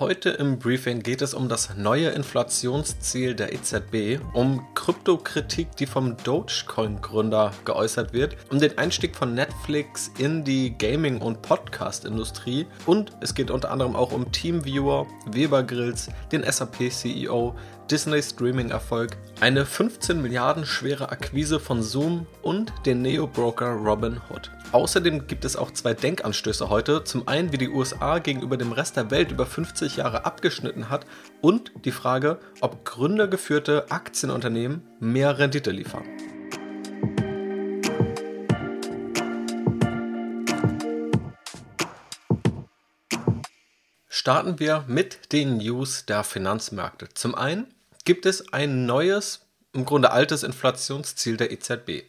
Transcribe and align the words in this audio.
Heute 0.00 0.30
im 0.30 0.60
Briefing 0.60 1.02
geht 1.02 1.22
es 1.22 1.34
um 1.34 1.48
das 1.48 1.74
neue 1.76 2.10
Inflationsziel 2.10 3.34
der 3.34 3.52
EZB, 3.52 4.20
um 4.32 4.64
Kryptokritik, 4.76 5.74
die 5.74 5.86
vom 5.86 6.16
Dogecoin-Gründer 6.18 7.50
geäußert 7.64 8.12
wird, 8.12 8.36
um 8.48 8.60
den 8.60 8.78
Einstieg 8.78 9.16
von 9.16 9.34
Netflix 9.34 10.12
in 10.16 10.44
die 10.44 10.72
Gaming- 10.78 11.20
und 11.20 11.42
Podcast-Industrie. 11.42 12.66
Und 12.86 13.10
es 13.20 13.34
geht 13.34 13.50
unter 13.50 13.72
anderem 13.72 13.96
auch 13.96 14.12
um 14.12 14.30
Teamviewer, 14.30 15.04
Weber 15.32 15.64
Grills, 15.64 16.08
den 16.30 16.44
SAP-CEO, 16.44 17.56
Disney 17.90 18.22
Streaming-Erfolg, 18.22 19.16
eine 19.40 19.64
15 19.64 20.20
Milliarden 20.20 20.66
schwere 20.66 21.08
Akquise 21.10 21.58
von 21.58 21.82
Zoom 21.82 22.26
und 22.42 22.70
den 22.84 23.00
Neo-Broker 23.00 23.70
Robinhood. 23.70 24.50
Außerdem 24.72 25.26
gibt 25.26 25.46
es 25.46 25.56
auch 25.56 25.70
zwei 25.70 25.94
Denkanstöße 25.94 26.68
heute. 26.68 27.02
Zum 27.04 27.26
einen, 27.26 27.50
wie 27.50 27.56
die 27.56 27.70
USA 27.70 28.18
gegenüber 28.18 28.58
dem 28.58 28.72
Rest 28.72 28.96
der 28.96 29.10
Welt 29.10 29.32
über 29.32 29.46
50 29.46 29.96
Jahre 29.96 30.26
abgeschnitten 30.26 30.90
hat 30.90 31.06
und 31.40 31.72
die 31.86 31.90
Frage, 31.90 32.38
ob 32.60 32.84
gründergeführte 32.84 33.90
Aktienunternehmen 33.90 34.82
mehr 35.00 35.38
Rendite 35.38 35.70
liefern. 35.70 36.04
Starten 44.08 44.58
wir 44.58 44.84
mit 44.88 45.32
den 45.32 45.56
News 45.56 46.04
der 46.04 46.22
Finanzmärkte. 46.22 47.08
Zum 47.14 47.34
einen 47.34 47.72
gibt 48.08 48.24
es 48.24 48.54
ein 48.54 48.86
neues, 48.86 49.42
im 49.74 49.84
Grunde 49.84 50.12
altes 50.12 50.42
Inflationsziel 50.42 51.36
der 51.36 51.52
EZB. 51.52 52.04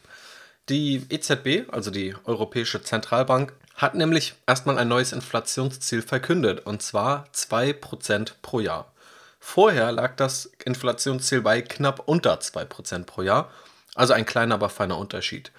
Die 0.69 1.05
EZB, 1.09 1.69
also 1.73 1.91
die 1.91 2.15
Europäische 2.23 2.81
Zentralbank, 2.81 3.51
hat 3.75 3.95
nämlich 3.95 4.35
erstmal 4.47 4.77
ein 4.77 4.87
neues 4.87 5.11
Inflationsziel 5.11 6.01
verkündet, 6.01 6.65
und 6.65 6.81
zwar 6.81 7.27
2% 7.35 8.31
pro 8.41 8.61
Jahr. 8.61 8.93
Vorher 9.41 9.91
lag 9.91 10.15
das 10.15 10.49
Inflationsziel 10.63 11.41
bei 11.41 11.61
knapp 11.61 12.03
unter 12.05 12.39
2% 12.39 13.03
pro 13.03 13.21
Jahr, 13.21 13.51
also 13.93 14.13
ein 14.13 14.25
kleiner, 14.25 14.55
aber 14.55 14.69
feiner 14.69 14.97
Unterschied. 14.97 15.51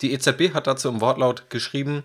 Die 0.00 0.12
EZB 0.12 0.54
hat 0.54 0.66
dazu 0.66 0.88
im 0.88 1.02
Wortlaut 1.02 1.50
geschrieben, 1.50 2.02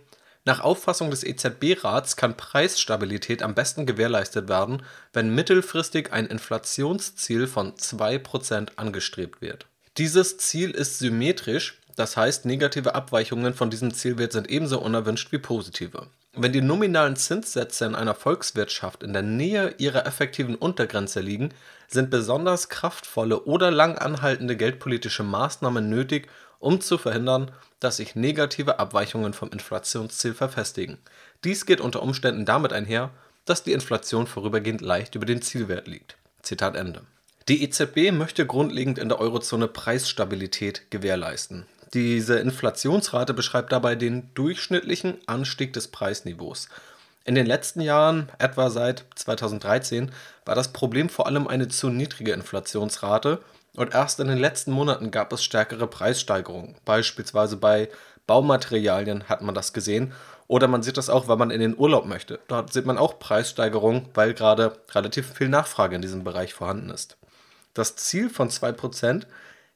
nach 0.49 0.61
Auffassung 0.61 1.11
des 1.11 1.23
EZB-Rats 1.23 2.15
kann 2.15 2.35
Preisstabilität 2.35 3.43
am 3.43 3.53
besten 3.53 3.85
gewährleistet 3.85 4.49
werden, 4.49 4.81
wenn 5.13 5.35
mittelfristig 5.35 6.11
ein 6.11 6.25
Inflationsziel 6.25 7.45
von 7.45 7.75
2% 7.75 8.69
angestrebt 8.75 9.41
wird. 9.41 9.67
Dieses 9.97 10.39
Ziel 10.39 10.71
ist 10.71 10.97
symmetrisch, 10.97 11.79
das 11.95 12.17
heißt, 12.17 12.45
negative 12.45 12.95
Abweichungen 12.95 13.53
von 13.53 13.69
diesem 13.69 13.93
Zielwert 13.93 14.31
sind 14.31 14.49
ebenso 14.49 14.81
unerwünscht 14.81 15.31
wie 15.31 15.37
positive. 15.37 16.07
Wenn 16.41 16.53
die 16.53 16.61
nominalen 16.61 17.17
Zinssätze 17.17 17.83
in 17.83 17.95
einer 17.95 18.15
Volkswirtschaft 18.15 19.03
in 19.03 19.11
der 19.11 19.23
Nähe 19.23 19.75
ihrer 19.77 20.05
effektiven 20.05 20.55
Untergrenze 20.55 21.19
liegen, 21.19 21.49
sind 21.89 22.09
besonders 22.09 22.69
kraftvolle 22.69 23.43
oder 23.43 23.71
lang 23.71 23.97
anhaltende 23.97 24.55
geldpolitische 24.55 25.23
Maßnahmen 25.23 25.89
nötig, 25.89 26.29
um 26.59 26.79
zu 26.79 26.97
verhindern, 26.97 27.51
dass 27.81 27.97
sich 27.97 28.15
negative 28.15 28.79
Abweichungen 28.79 29.33
vom 29.33 29.49
Inflationsziel 29.51 30.33
verfestigen. 30.33 30.97
Dies 31.43 31.65
geht 31.65 31.81
unter 31.81 32.01
Umständen 32.01 32.45
damit 32.45 32.71
einher, 32.71 33.09
dass 33.43 33.63
die 33.63 33.73
Inflation 33.73 34.25
vorübergehend 34.25 34.79
leicht 34.79 35.15
über 35.15 35.25
den 35.25 35.41
Zielwert 35.41 35.89
liegt. 35.89 36.15
Zitat 36.41 36.77
Ende. 36.77 37.01
Die 37.49 37.63
EZB 37.63 38.13
möchte 38.13 38.45
grundlegend 38.45 38.97
in 38.97 39.09
der 39.09 39.19
Eurozone 39.19 39.67
Preisstabilität 39.67 40.89
gewährleisten. 40.89 41.65
Diese 41.93 42.37
Inflationsrate 42.39 43.33
beschreibt 43.33 43.71
dabei 43.71 43.95
den 43.95 44.31
durchschnittlichen 44.35 45.17
Anstieg 45.25 45.73
des 45.73 45.87
Preisniveaus. 45.87 46.69
In 47.25 47.35
den 47.35 47.45
letzten 47.45 47.81
Jahren, 47.81 48.29
etwa 48.37 48.69
seit 48.69 49.05
2013, 49.15 50.11
war 50.45 50.55
das 50.55 50.73
Problem 50.73 51.09
vor 51.09 51.27
allem 51.27 51.47
eine 51.47 51.67
zu 51.67 51.89
niedrige 51.89 52.31
Inflationsrate 52.31 53.39
und 53.75 53.93
erst 53.93 54.19
in 54.19 54.27
den 54.27 54.37
letzten 54.37 54.71
Monaten 54.71 55.11
gab 55.11 55.33
es 55.33 55.43
stärkere 55.43 55.87
Preissteigerungen. 55.87 56.75
Beispielsweise 56.85 57.57
bei 57.57 57.89
Baumaterialien 58.27 59.27
hat 59.27 59.41
man 59.41 59.55
das 59.55 59.73
gesehen. 59.73 60.13
Oder 60.47 60.67
man 60.67 60.83
sieht 60.83 60.97
das 60.97 61.09
auch, 61.09 61.27
wenn 61.27 61.37
man 61.39 61.51
in 61.51 61.59
den 61.59 61.77
Urlaub 61.77 62.05
möchte. 62.05 62.39
Dort 62.47 62.73
sieht 62.73 62.85
man 62.85 62.97
auch 62.97 63.19
Preissteigerungen, 63.19 64.07
weil 64.13 64.33
gerade 64.33 64.77
relativ 64.91 65.33
viel 65.33 65.49
Nachfrage 65.49 65.95
in 65.95 66.01
diesem 66.01 66.23
Bereich 66.23 66.53
vorhanden 66.53 66.89
ist. 66.89 67.17
Das 67.73 67.95
Ziel 67.95 68.29
von 68.29 68.49
2% 68.49 69.23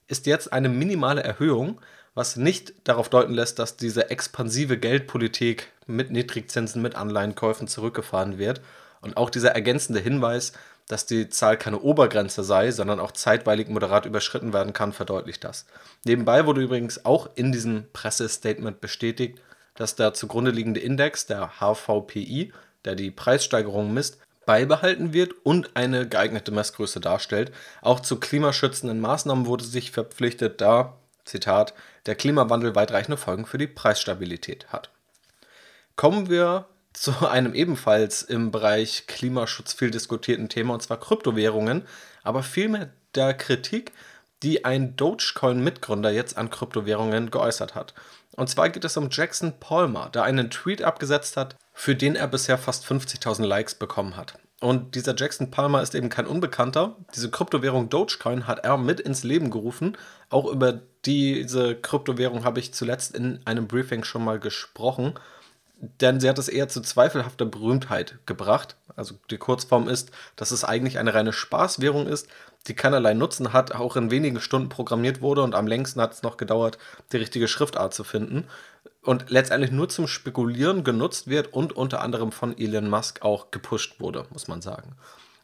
ist 0.08 0.26
jetzt 0.26 0.52
eine 0.52 0.70
minimale 0.70 1.24
Erhöhung, 1.24 1.80
was 2.16 2.36
nicht 2.36 2.74
darauf 2.84 3.10
deuten 3.10 3.34
lässt, 3.34 3.60
dass 3.60 3.78
diese 3.78 4.10
expansive 4.10 4.78
Geldpolitik 4.78 5.72
mit 5.88 6.12
Niedrigzinsen, 6.12 6.82
mit 6.82 6.96
Anleihenkäufen 6.96 7.68
zurückgefahren 7.68 8.38
wird. 8.38 8.62
Und 9.02 9.18
auch 9.18 9.30
dieser 9.30 9.52
ergänzende 9.52 10.00
Hinweis, 10.00 10.54
dass 10.88 11.06
die 11.06 11.30
Zahl 11.30 11.58
keine 11.58 11.80
Obergrenze 11.80 12.44
sei, 12.44 12.72
sondern 12.72 13.00
auch 13.00 13.12
zeitweilig 13.12 13.68
moderat 13.70 14.06
überschritten 14.06 14.54
werden 14.54 14.74
kann, 14.74 14.94
verdeutlicht 14.94 15.44
das. 15.44 15.66
Nebenbei 16.06 16.46
wurde 16.46 16.62
übrigens 16.62 17.06
auch 17.06 17.30
in 17.36 17.52
diesem 17.52 17.86
Pressestatement 17.94 18.82
bestätigt, 18.82 19.40
dass 19.76 19.96
der 19.96 20.14
zugrunde 20.14 20.52
liegende 20.52 20.80
Index, 20.80 21.26
der 21.26 21.54
HVPI, 21.60 22.54
der 22.86 22.96
die 22.96 23.12
Preissteigerung 23.12 23.94
misst, 23.94 24.20
beibehalten 24.46 25.14
wird 25.14 25.34
und 25.44 25.72
eine 25.76 26.08
geeignete 26.08 26.52
Messgröße 26.52 27.00
darstellt. 27.00 27.52
Auch 27.82 28.02
zu 28.02 28.20
klimaschützenden 28.20 29.00
Maßnahmen 29.00 29.46
wurde 29.46 29.64
sich 29.64 29.92
verpflichtet, 29.92 30.60
da, 30.60 30.98
Zitat, 31.26 31.74
der 32.06 32.16
Klimawandel 32.16 32.76
weitreichende 32.76 33.18
Folgen 33.18 33.46
für 33.46 33.58
die 33.58 33.68
Preisstabilität 33.68 34.68
hat. 34.72 34.90
Kommen 35.96 36.30
wir 36.30 36.66
zu 36.94 37.28
einem 37.28 37.54
ebenfalls 37.54 38.22
im 38.22 38.52
Bereich 38.52 39.08
Klimaschutz 39.08 39.74
viel 39.74 39.92
diskutierten 39.92 40.50
Thema, 40.50 40.76
und 40.76 40.84
zwar 40.84 41.00
Kryptowährungen, 41.00 41.84
aber 42.24 42.44
vielmehr 42.44 42.92
der 43.16 43.34
Kritik, 43.34 43.92
die 44.44 44.66
ein 44.66 44.96
Dogecoin-Mitgründer 44.96 46.12
jetzt 46.12 46.38
an 46.38 46.50
Kryptowährungen 46.50 47.32
geäußert 47.32 47.76
hat. 47.76 47.94
Und 48.36 48.50
zwar 48.50 48.70
geht 48.70 48.84
es 48.84 48.98
um 48.98 49.10
Jackson 49.10 49.60
Palmer, 49.60 50.10
der 50.10 50.24
einen 50.24 50.50
Tweet 50.50 50.84
abgesetzt 50.84 51.38
hat, 51.38 51.56
für 51.72 51.96
den 51.96 52.16
er 52.16 52.28
bisher 52.28 52.58
fast 52.58 52.86
50.000 52.86 53.46
Likes 53.46 53.76
bekommen 53.76 54.18
hat. 54.18 54.38
Und 54.64 54.96
dieser 54.96 55.14
Jackson 55.14 55.52
Palmer 55.52 55.82
ist 55.82 55.94
eben 55.94 56.08
kein 56.08 56.26
Unbekannter. 56.26 56.96
Diese 57.14 57.30
Kryptowährung 57.30 57.90
Dogecoin 57.90 58.48
hat 58.48 58.60
er 58.60 58.78
mit 58.78 59.02
ins 59.02 59.26
Leben 59.26 59.50
gerufen. 59.50 59.98
Auch 60.30 60.46
über 60.50 60.80
diese 61.04 61.76
Kryptowährung 61.76 62.46
habe 62.46 62.62
ich 62.62 62.74
zuletzt 62.74 63.14
in 63.14 63.42
einem 63.44 63.68
Briefing 63.68 64.06
schon 64.06 64.24
mal 64.24 64.40
gesprochen. 64.40 65.16
Denn 66.00 66.22
sie 66.22 66.30
hat 66.30 66.40
es 66.40 66.48
eher 66.48 66.70
zu 66.70 66.80
zweifelhafter 66.80 67.46
Berühmtheit 67.46 68.20
gebracht. 68.26 68.78
Also 68.96 69.16
die 69.30 69.38
Kurzform 69.38 69.90
ist, 69.90 70.12
dass 70.38 70.52
es 70.52 70.64
eigentlich 70.64 70.98
eine 70.98 71.14
reine 71.14 71.34
Spaßwährung 71.34 72.08
ist, 72.08 72.30
die 72.68 72.76
keinerlei 72.76 73.14
Nutzen 73.14 73.54
hat, 73.54 73.74
auch 73.74 73.96
in 73.96 74.12
wenigen 74.12 74.40
Stunden 74.40 74.70
programmiert 74.70 75.22
wurde 75.22 75.44
und 75.44 75.56
am 75.56 75.68
längsten 75.68 76.02
hat 76.02 76.14
es 76.14 76.24
noch 76.24 76.38
gedauert, 76.38 76.78
die 77.12 77.18
richtige 77.18 77.48
Schriftart 77.48 77.94
zu 77.94 78.04
finden 78.04 78.48
und 79.02 79.30
letztendlich 79.30 79.72
nur 79.72 79.90
zum 79.90 80.08
Spekulieren 80.08 80.84
genutzt 80.84 81.28
wird 81.28 81.54
und 81.54 81.74
unter 81.74 82.02
anderem 82.02 82.32
von 82.32 82.58
Elon 82.58 82.90
Musk 82.90 83.22
auch 83.22 83.52
gepusht 83.52 84.00
wurde, 84.00 84.26
muss 84.32 84.48
man 84.48 84.62
sagen. 84.62 84.96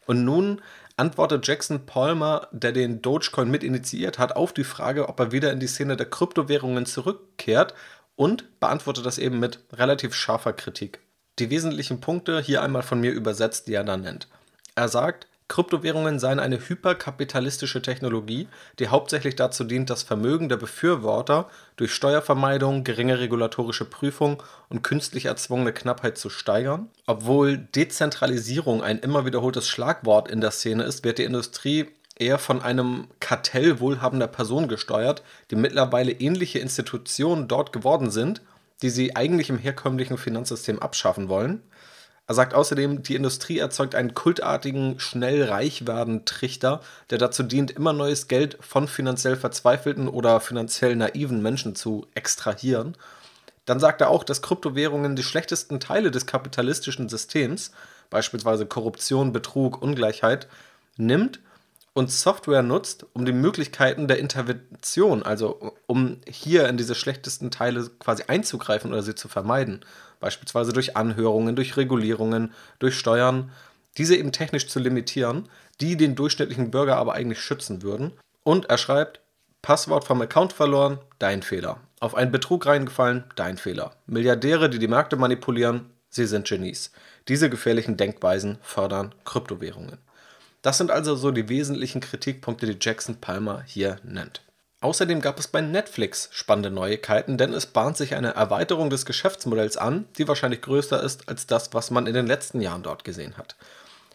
Und 0.06 0.24
nun 0.24 0.60
antwortet 0.96 1.46
Jackson 1.46 1.86
Palmer, 1.86 2.48
der 2.52 2.72
den 2.72 3.02
Dogecoin 3.02 3.50
mit 3.50 3.62
initiiert 3.62 4.18
hat, 4.18 4.34
auf 4.34 4.52
die 4.52 4.64
Frage, 4.64 5.08
ob 5.08 5.20
er 5.20 5.32
wieder 5.32 5.52
in 5.52 5.60
die 5.60 5.66
Szene 5.66 5.96
der 5.96 6.08
Kryptowährungen 6.08 6.86
zurückkehrt 6.86 7.74
und 8.16 8.60
beantwortet 8.60 9.06
das 9.06 9.18
eben 9.18 9.38
mit 9.38 9.60
relativ 9.72 10.14
scharfer 10.14 10.52
Kritik. 10.52 11.00
Die 11.38 11.50
wesentlichen 11.50 12.00
Punkte 12.00 12.40
hier 12.40 12.62
einmal 12.62 12.82
von 12.82 13.00
mir 13.00 13.12
übersetzt, 13.12 13.68
die 13.68 13.74
er 13.74 13.84
dann 13.84 14.02
nennt. 14.02 14.28
Er 14.74 14.88
sagt, 14.88 15.26
Kryptowährungen 15.50 16.20
seien 16.20 16.38
eine 16.38 16.60
hyperkapitalistische 16.68 17.82
Technologie, 17.82 18.46
die 18.78 18.86
hauptsächlich 18.86 19.34
dazu 19.34 19.64
dient, 19.64 19.90
das 19.90 20.04
Vermögen 20.04 20.48
der 20.48 20.56
Befürworter 20.56 21.50
durch 21.76 21.92
Steuervermeidung, 21.92 22.84
geringe 22.84 23.18
regulatorische 23.18 23.84
Prüfung 23.84 24.40
und 24.68 24.82
künstlich 24.82 25.24
erzwungene 25.26 25.72
Knappheit 25.72 26.18
zu 26.18 26.30
steigern. 26.30 26.88
Obwohl 27.06 27.58
Dezentralisierung 27.58 28.82
ein 28.82 29.00
immer 29.00 29.26
wiederholtes 29.26 29.68
Schlagwort 29.68 30.28
in 30.28 30.40
der 30.40 30.52
Szene 30.52 30.84
ist, 30.84 31.04
wird 31.04 31.18
die 31.18 31.24
Industrie 31.24 31.88
eher 32.16 32.38
von 32.38 32.62
einem 32.62 33.08
Kartell 33.18 33.80
wohlhabender 33.80 34.28
Personen 34.28 34.68
gesteuert, 34.68 35.24
die 35.50 35.56
mittlerweile 35.56 36.12
ähnliche 36.12 36.60
Institutionen 36.60 37.48
dort 37.48 37.72
geworden 37.72 38.10
sind, 38.12 38.40
die 38.82 38.90
sie 38.90 39.16
eigentlich 39.16 39.50
im 39.50 39.58
herkömmlichen 39.58 40.16
Finanzsystem 40.16 40.78
abschaffen 40.78 41.28
wollen. 41.28 41.62
Er 42.30 42.34
sagt 42.34 42.54
außerdem, 42.54 43.02
die 43.02 43.16
Industrie 43.16 43.58
erzeugt 43.58 43.96
einen 43.96 44.14
kultartigen, 44.14 45.00
schnell 45.00 45.42
reich 45.42 45.88
werdenden 45.88 46.26
Trichter, 46.26 46.80
der 47.10 47.18
dazu 47.18 47.42
dient, 47.42 47.72
immer 47.72 47.92
neues 47.92 48.28
Geld 48.28 48.56
von 48.60 48.86
finanziell 48.86 49.34
verzweifelten 49.34 50.06
oder 50.06 50.38
finanziell 50.38 50.94
naiven 50.94 51.42
Menschen 51.42 51.74
zu 51.74 52.06
extrahieren. 52.14 52.96
Dann 53.64 53.80
sagt 53.80 54.00
er 54.00 54.10
auch, 54.10 54.22
dass 54.22 54.42
Kryptowährungen 54.42 55.16
die 55.16 55.24
schlechtesten 55.24 55.80
Teile 55.80 56.12
des 56.12 56.24
kapitalistischen 56.24 57.08
Systems, 57.08 57.72
beispielsweise 58.10 58.64
Korruption, 58.64 59.32
Betrug, 59.32 59.82
Ungleichheit, 59.82 60.46
nimmt 60.96 61.40
und 62.00 62.10
Software 62.10 62.62
nutzt, 62.62 63.06
um 63.12 63.24
die 63.24 63.32
Möglichkeiten 63.32 64.08
der 64.08 64.18
Intervention, 64.18 65.22
also 65.22 65.74
um 65.86 66.20
hier 66.26 66.68
in 66.68 66.76
diese 66.76 66.94
schlechtesten 66.94 67.50
Teile 67.50 67.88
quasi 67.98 68.24
einzugreifen 68.26 68.92
oder 68.92 69.02
sie 69.02 69.14
zu 69.14 69.28
vermeiden 69.28 69.84
beispielsweise 70.20 70.72
durch 70.72 70.96
Anhörungen, 70.96 71.56
durch 71.56 71.76
Regulierungen, 71.76 72.52
durch 72.78 72.96
Steuern, 72.96 73.50
diese 73.96 74.14
eben 74.14 74.30
technisch 74.30 74.68
zu 74.68 74.78
limitieren, 74.78 75.48
die 75.80 75.96
den 75.96 76.14
durchschnittlichen 76.14 76.70
Bürger 76.70 76.96
aber 76.96 77.14
eigentlich 77.14 77.40
schützen 77.40 77.82
würden. 77.82 78.12
Und 78.44 78.66
er 78.66 78.78
schreibt, 78.78 79.20
Passwort 79.62 80.04
vom 80.04 80.22
Account 80.22 80.52
verloren, 80.52 80.98
dein 81.18 81.42
Fehler. 81.42 81.80
Auf 81.98 82.14
einen 82.14 82.30
Betrug 82.30 82.66
reingefallen, 82.66 83.24
dein 83.34 83.58
Fehler. 83.58 83.92
Milliardäre, 84.06 84.70
die 84.70 84.78
die 84.78 84.88
Märkte 84.88 85.16
manipulieren, 85.16 85.90
sie 86.08 86.26
sind 86.26 86.46
Genies. 86.46 86.92
Diese 87.28 87.50
gefährlichen 87.50 87.96
Denkweisen 87.96 88.58
fördern 88.62 89.14
Kryptowährungen. 89.24 89.98
Das 90.62 90.78
sind 90.78 90.90
also 90.90 91.16
so 91.16 91.30
die 91.30 91.48
wesentlichen 91.48 92.00
Kritikpunkte, 92.00 92.66
die 92.66 92.78
Jackson 92.80 93.16
Palmer 93.16 93.62
hier 93.66 93.98
nennt. 94.02 94.42
Außerdem 94.82 95.20
gab 95.20 95.38
es 95.38 95.48
bei 95.48 95.60
Netflix 95.60 96.30
spannende 96.32 96.70
Neuigkeiten, 96.70 97.36
denn 97.36 97.52
es 97.52 97.66
bahnt 97.66 97.98
sich 97.98 98.14
eine 98.14 98.34
Erweiterung 98.34 98.88
des 98.88 99.04
Geschäftsmodells 99.04 99.76
an, 99.76 100.06
die 100.16 100.26
wahrscheinlich 100.26 100.62
größer 100.62 101.02
ist 101.02 101.28
als 101.28 101.46
das, 101.46 101.74
was 101.74 101.90
man 101.90 102.06
in 102.06 102.14
den 102.14 102.26
letzten 102.26 102.62
Jahren 102.62 102.82
dort 102.82 103.04
gesehen 103.04 103.36
hat. 103.36 103.56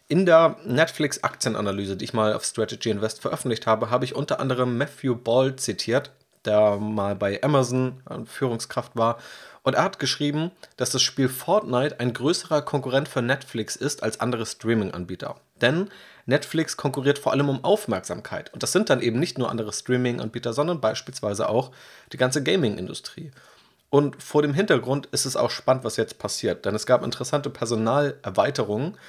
In 0.07 0.25
der 0.25 0.57
Netflix-Aktienanalyse, 0.65 1.97
die 1.97 2.05
ich 2.05 2.13
mal 2.13 2.33
auf 2.33 2.43
Strategy 2.43 2.89
Invest 2.89 3.21
veröffentlicht 3.21 3.67
habe, 3.67 3.89
habe 3.91 4.05
ich 4.05 4.15
unter 4.15 4.39
anderem 4.39 4.77
Matthew 4.77 5.15
Ball 5.15 5.55
zitiert, 5.55 6.11
der 6.45 6.77
mal 6.77 7.15
bei 7.15 7.41
Amazon 7.43 8.01
Führungskraft 8.25 8.95
war. 8.95 9.17
Und 9.65 9.73
er 9.73 9.83
hat 9.83 9.97
geschrieben, 9.97 10.51
dass 10.77 10.91
das 10.91 11.01
Spiel 11.01 11.27
Fortnite 11.27 11.99
ein 11.99 12.13
größerer 12.13 12.61
Konkurrent 12.61 13.07
für 13.07 13.23
Netflix 13.23 13.75
ist 13.75 14.03
als 14.03 14.19
andere 14.19 14.45
Streaming-Anbieter. 14.45 15.37
Denn 15.59 15.89
Netflix 16.27 16.77
konkurriert 16.77 17.17
vor 17.17 17.31
allem 17.31 17.49
um 17.49 17.63
Aufmerksamkeit. 17.63 18.53
Und 18.53 18.61
das 18.61 18.71
sind 18.71 18.91
dann 18.91 19.01
eben 19.01 19.19
nicht 19.19 19.39
nur 19.39 19.49
andere 19.49 19.73
Streaming-Anbieter, 19.73 20.53
sondern 20.53 20.81
beispielsweise 20.81 21.49
auch 21.49 21.71
die 22.13 22.17
ganze 22.17 22.43
Gaming-Industrie. 22.43 23.31
Und 23.89 24.21
vor 24.21 24.43
dem 24.43 24.53
Hintergrund 24.53 25.07
ist 25.07 25.25
es 25.25 25.35
auch 25.35 25.49
spannend, 25.49 25.83
was 25.83 25.97
jetzt 25.97 26.19
passiert, 26.19 26.65
denn 26.65 26.75
es 26.75 26.85
gab 26.85 27.03
interessante 27.03 27.49
Personalerweiterungen. 27.49 28.99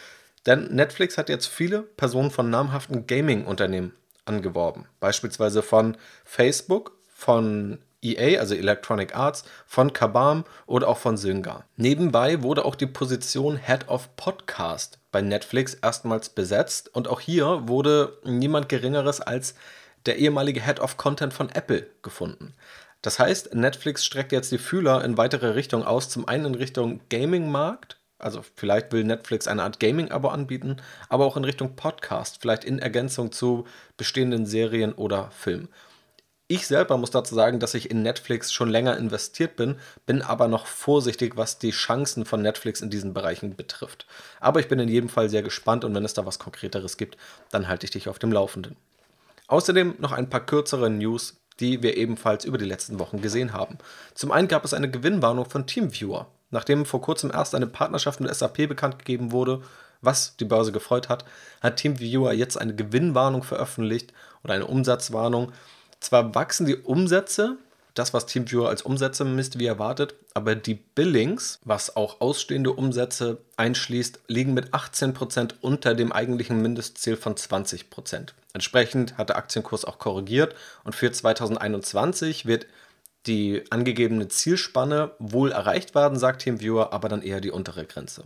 Denn 0.46 0.74
Netflix 0.74 1.18
hat 1.18 1.28
jetzt 1.28 1.48
viele 1.48 1.82
Personen 1.82 2.30
von 2.30 2.48
namhaften 2.48 3.06
Gaming-Unternehmen 3.06 3.92
angeworben. 4.24 4.86
Beispielsweise 5.00 5.62
von 5.62 5.98
Facebook, 6.24 6.92
von 7.12 7.78
EA, 8.14 8.40
also 8.40 8.54
Electronic 8.54 9.16
Arts, 9.16 9.44
von 9.66 9.92
Kabam 9.92 10.44
oder 10.66 10.88
auch 10.88 10.98
von 10.98 11.16
Synga. 11.16 11.64
Nebenbei 11.76 12.42
wurde 12.42 12.64
auch 12.64 12.74
die 12.74 12.86
Position 12.86 13.56
Head 13.56 13.88
of 13.88 14.14
Podcast 14.16 14.98
bei 15.10 15.22
Netflix 15.22 15.74
erstmals 15.74 16.28
besetzt 16.28 16.94
und 16.94 17.08
auch 17.08 17.20
hier 17.20 17.68
wurde 17.68 18.18
niemand 18.24 18.68
Geringeres 18.68 19.20
als 19.20 19.54
der 20.06 20.18
ehemalige 20.18 20.64
Head 20.64 20.80
of 20.80 20.96
Content 20.96 21.34
von 21.34 21.48
Apple 21.50 21.86
gefunden. 22.02 22.54
Das 23.02 23.18
heißt, 23.18 23.54
Netflix 23.54 24.04
streckt 24.04 24.32
jetzt 24.32 24.52
die 24.52 24.58
Fühler 24.58 25.04
in 25.04 25.16
weitere 25.16 25.50
Richtungen 25.50 25.84
aus, 25.84 26.08
zum 26.08 26.26
einen 26.26 26.46
in 26.46 26.54
Richtung 26.54 27.00
Gaming-Markt, 27.08 27.98
also 28.18 28.42
vielleicht 28.54 28.92
will 28.92 29.04
Netflix 29.04 29.46
eine 29.46 29.62
Art 29.62 29.78
Gaming-Abo 29.78 30.28
anbieten, 30.28 30.78
aber 31.08 31.26
auch 31.26 31.36
in 31.36 31.44
Richtung 31.44 31.76
Podcast, 31.76 32.38
vielleicht 32.40 32.64
in 32.64 32.78
Ergänzung 32.78 33.30
zu 33.30 33.66
bestehenden 33.96 34.46
Serien 34.46 34.92
oder 34.92 35.30
Filmen. 35.30 35.68
Ich 36.48 36.68
selber 36.68 36.96
muss 36.96 37.10
dazu 37.10 37.34
sagen, 37.34 37.58
dass 37.58 37.74
ich 37.74 37.90
in 37.90 38.02
Netflix 38.02 38.52
schon 38.52 38.68
länger 38.68 38.96
investiert 38.96 39.56
bin, 39.56 39.80
bin 40.06 40.22
aber 40.22 40.46
noch 40.46 40.66
vorsichtig, 40.66 41.36
was 41.36 41.58
die 41.58 41.72
Chancen 41.72 42.24
von 42.24 42.40
Netflix 42.40 42.80
in 42.80 42.90
diesen 42.90 43.12
Bereichen 43.12 43.56
betrifft. 43.56 44.06
Aber 44.38 44.60
ich 44.60 44.68
bin 44.68 44.78
in 44.78 44.88
jedem 44.88 45.08
Fall 45.08 45.28
sehr 45.28 45.42
gespannt 45.42 45.84
und 45.84 45.92
wenn 45.92 46.04
es 46.04 46.14
da 46.14 46.24
was 46.24 46.38
Konkreteres 46.38 46.98
gibt, 46.98 47.16
dann 47.50 47.66
halte 47.66 47.84
ich 47.84 47.90
dich 47.90 48.08
auf 48.08 48.20
dem 48.20 48.30
Laufenden. 48.30 48.76
Außerdem 49.48 49.96
noch 49.98 50.12
ein 50.12 50.30
paar 50.30 50.46
kürzere 50.46 50.88
News, 50.88 51.36
die 51.58 51.82
wir 51.82 51.96
ebenfalls 51.96 52.44
über 52.44 52.58
die 52.58 52.64
letzten 52.64 53.00
Wochen 53.00 53.20
gesehen 53.20 53.52
haben. 53.52 53.78
Zum 54.14 54.30
einen 54.30 54.46
gab 54.46 54.64
es 54.64 54.72
eine 54.72 54.90
Gewinnwarnung 54.90 55.46
von 55.46 55.66
TeamViewer. 55.66 56.28
Nachdem 56.50 56.86
vor 56.86 57.00
kurzem 57.00 57.32
erst 57.32 57.56
eine 57.56 57.66
Partnerschaft 57.66 58.20
mit 58.20 58.32
SAP 58.32 58.68
bekannt 58.68 59.00
gegeben 59.00 59.32
wurde, 59.32 59.62
was 60.00 60.36
die 60.36 60.44
Börse 60.44 60.70
gefreut 60.70 61.08
hat, 61.08 61.24
hat 61.60 61.78
TeamViewer 61.78 62.32
jetzt 62.32 62.56
eine 62.56 62.76
Gewinnwarnung 62.76 63.42
veröffentlicht 63.42 64.12
oder 64.44 64.54
eine 64.54 64.66
Umsatzwarnung 64.66 65.52
zwar 66.00 66.34
wachsen 66.34 66.66
die 66.66 66.76
Umsätze, 66.76 67.58
das, 67.94 68.12
was 68.12 68.26
TeamViewer 68.26 68.68
als 68.68 68.82
Umsätze 68.82 69.24
misst, 69.24 69.58
wie 69.58 69.66
erwartet, 69.66 70.14
aber 70.34 70.54
die 70.54 70.74
Billings, 70.74 71.58
was 71.64 71.96
auch 71.96 72.20
ausstehende 72.20 72.72
Umsätze 72.72 73.38
einschließt, 73.56 74.20
liegen 74.28 74.52
mit 74.52 74.74
18% 74.74 75.54
unter 75.62 75.94
dem 75.94 76.12
eigentlichen 76.12 76.60
Mindestziel 76.60 77.16
von 77.16 77.36
20%. 77.36 78.34
Entsprechend 78.52 79.16
hat 79.16 79.30
der 79.30 79.36
Aktienkurs 79.36 79.84
auch 79.86 79.98
korrigiert 79.98 80.54
und 80.84 80.94
für 80.94 81.10
2021 81.10 82.44
wird 82.44 82.66
die 83.26 83.64
angegebene 83.70 84.28
Zielspanne 84.28 85.12
wohl 85.18 85.52
erreicht 85.52 85.94
werden, 85.94 86.18
sagt 86.18 86.42
TeamViewer, 86.42 86.92
aber 86.92 87.08
dann 87.08 87.22
eher 87.22 87.40
die 87.40 87.50
untere 87.50 87.86
Grenze. 87.86 88.24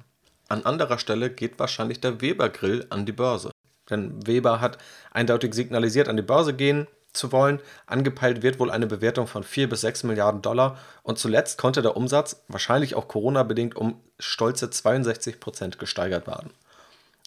An 0.49 0.67
anderer 0.67 0.99
Stelle 0.99 1.31
geht 1.31 1.59
wahrscheinlich 1.59 2.01
der 2.01 2.21
Weber 2.21 2.49
Grill 2.49 2.87
an 2.91 3.07
die 3.07 3.13
Börse. 3.13 3.51
Denn 3.89 4.27
Weber 4.27 4.61
hat 4.61 4.79
eindeutig 5.13 5.55
signalisiert, 5.55 6.09
an 6.09 6.17
die 6.17 6.23
Börse 6.23 6.55
gehen, 6.55 6.87
zu 7.13 7.33
wollen. 7.33 7.61
Angepeilt 7.87 8.43
wird 8.43 8.59
wohl 8.59 8.71
eine 8.71 8.87
Bewertung 8.87 9.27
von 9.27 9.43
4 9.43 9.69
bis 9.69 9.83
6 9.83 10.05
Milliarden 10.05 10.43
Dollar 10.43 10.79
und 11.03 11.19
zuletzt 11.19 11.59
konnte 11.59 11.83
der 11.83 11.97
Umsatz, 11.97 12.43
wahrscheinlich 12.49 12.95
auch 12.95 13.09
Corona-bedingt, 13.09 13.77
um 13.77 14.01
stolze 14.19 14.71
62 14.71 15.41
Prozent 15.41 15.79
gesteigert 15.79 16.27
werden. 16.27 16.51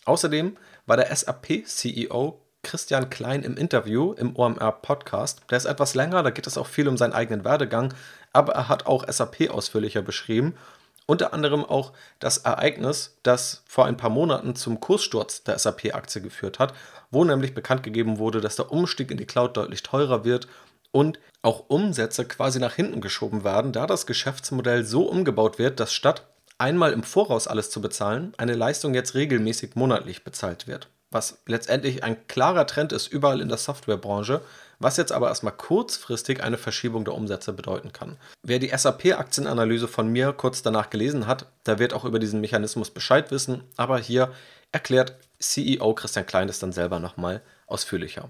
Außerdem 0.05 0.57
war 0.85 0.97
der 0.97 1.15
SAP-CEO 1.15 2.39
Christian 2.63 3.09
Klein 3.09 3.43
im 3.43 3.57
Interview 3.57 4.13
im 4.13 4.35
OMR-Podcast. 4.35 5.41
Der 5.49 5.57
ist 5.57 5.65
etwas 5.65 5.95
länger, 5.95 6.23
da 6.23 6.29
geht 6.29 6.47
es 6.47 6.57
auch 6.57 6.67
viel 6.67 6.87
um 6.87 6.97
seinen 6.97 7.13
eigenen 7.13 7.43
Werdegang, 7.43 7.93
aber 8.31 8.53
er 8.53 8.69
hat 8.69 8.85
auch 8.85 9.05
SAP 9.07 9.49
ausführlicher 9.49 10.01
beschrieben 10.01 10.55
unter 11.05 11.33
anderem 11.33 11.65
auch 11.65 11.93
das 12.19 12.39
Ereignis, 12.39 13.17
das 13.23 13.63
vor 13.65 13.85
ein 13.85 13.97
paar 13.97 14.09
Monaten 14.09 14.55
zum 14.55 14.79
Kurssturz 14.79 15.43
der 15.43 15.57
SAP-Aktie 15.57 16.21
geführt 16.21 16.59
hat, 16.59 16.73
wo 17.11 17.23
nämlich 17.23 17.53
bekannt 17.53 17.83
gegeben 17.83 18.17
wurde, 18.17 18.41
dass 18.41 18.55
der 18.55 18.71
Umstieg 18.71 19.11
in 19.11 19.17
die 19.17 19.25
Cloud 19.25 19.57
deutlich 19.57 19.83
teurer 19.83 20.23
wird 20.23 20.47
und 20.91 21.19
auch 21.41 21.65
Umsätze 21.67 22.25
quasi 22.25 22.59
nach 22.59 22.73
hinten 22.73 23.01
geschoben 23.01 23.43
werden, 23.43 23.73
da 23.73 23.87
das 23.87 24.05
Geschäftsmodell 24.05 24.85
so 24.85 25.03
umgebaut 25.03 25.59
wird, 25.59 25.79
dass 25.79 25.93
statt 25.93 26.27
einmal 26.57 26.93
im 26.93 27.03
Voraus 27.03 27.47
alles 27.47 27.69
zu 27.69 27.81
bezahlen, 27.81 28.33
eine 28.37 28.55
Leistung 28.55 28.93
jetzt 28.93 29.15
regelmäßig 29.15 29.75
monatlich 29.75 30.23
bezahlt 30.23 30.67
wird. 30.67 30.87
Was 31.11 31.39
letztendlich 31.45 32.03
ein 32.03 32.27
klarer 32.27 32.65
Trend 32.65 32.91
ist 32.91 33.07
überall 33.07 33.41
in 33.41 33.49
der 33.49 33.57
Softwarebranche, 33.57 34.41
was 34.79 34.97
jetzt 34.97 35.11
aber 35.11 35.29
erstmal 35.29 35.53
kurzfristig 35.53 36.43
eine 36.43 36.57
Verschiebung 36.57 37.05
der 37.05 37.13
Umsätze 37.13 37.53
bedeuten 37.53 37.93
kann. 37.93 38.17
Wer 38.43 38.59
die 38.59 38.71
SAP-Aktienanalyse 38.75 39.87
von 39.87 40.07
mir 40.09 40.33
kurz 40.33 40.61
danach 40.61 40.89
gelesen 40.89 41.27
hat, 41.27 41.47
der 41.65 41.79
wird 41.79 41.93
auch 41.93 42.05
über 42.05 42.19
diesen 42.19 42.41
Mechanismus 42.41 42.89
Bescheid 42.89 43.31
wissen, 43.31 43.63
aber 43.77 43.99
hier 43.99 44.31
erklärt 44.71 45.15
CEO 45.39 45.93
Christian 45.93 46.25
Klein 46.25 46.47
das 46.47 46.59
dann 46.59 46.71
selber 46.71 46.99
nochmal 46.99 47.41
ausführlicher. 47.67 48.29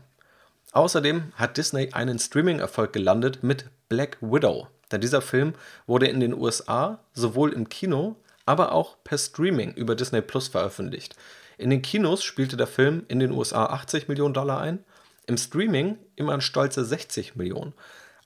Außerdem 0.74 1.32
hat 1.36 1.58
Disney 1.58 1.90
einen 1.94 2.20
Streaming-Erfolg 2.20 2.94
gelandet 2.94 3.44
mit 3.44 3.66
Black 3.90 4.18
Widow, 4.22 4.68
denn 4.92 5.02
dieser 5.02 5.22
Film 5.22 5.54
wurde 5.86 6.08
in 6.08 6.20
den 6.20 6.34
USA 6.34 7.00
sowohl 7.14 7.54
im 7.54 7.70
Kino, 7.70 8.16
aber 8.46 8.72
auch 8.72 8.98
per 9.04 9.18
Streaming 9.18 9.74
über 9.74 9.96
Disney 9.96 10.22
Plus 10.22 10.48
veröffentlicht. 10.48 11.16
In 11.58 11.70
den 11.70 11.82
Kinos 11.82 12.24
spielte 12.24 12.58
der 12.58 12.68
Film 12.68 13.06
in 13.08 13.20
den 13.20 13.32
USA 13.32 13.68
80 13.68 14.08
Millionen 14.08 14.34
Dollar 14.34 14.60
ein 14.60 14.84
im 15.28 15.38
Streaming 15.38 15.98
immer 16.16 16.34
ein 16.34 16.42
stolze 16.42 16.84
60 16.84 17.36
Millionen. 17.36 17.74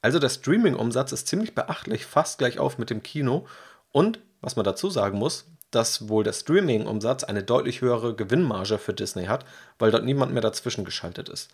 Also 0.02 0.20
der 0.20 0.30
Streaming-Umsatz 0.30 1.12
ist 1.12 1.28
ziemlich 1.28 1.56
beachtlich, 1.56 2.06
fast 2.06 2.38
gleich 2.38 2.60
auf 2.60 2.78
mit 2.78 2.90
dem 2.90 3.04
Kino. 3.04 3.48
Und, 3.92 4.20
was 4.42 4.56
man 4.56 4.66
dazu 4.66 4.90
sagen 4.90 5.18
muss, 5.18 5.46
dass 5.72 6.08
wohl 6.08 6.24
der 6.24 6.34
Streaming-Umsatz 6.34 7.24
eine 7.24 7.44
deutlich 7.44 7.82
höhere 7.82 8.16
Gewinnmarge 8.16 8.78
für 8.78 8.94
Disney 8.94 9.26
hat, 9.26 9.46
weil 9.80 9.92
dort 9.92 10.06
niemand 10.06 10.34
mehr 10.34 10.42
dazwischen 10.42 10.86
geschaltet 10.86 11.30
ist. 11.30 11.50